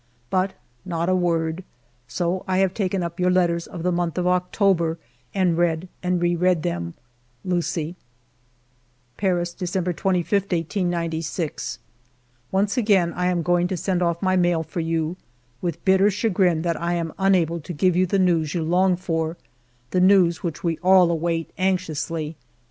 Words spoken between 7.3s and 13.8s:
Lucie." "Paris, December 25, 1896." Once again I am going to